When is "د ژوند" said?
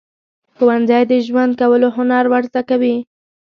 1.11-1.51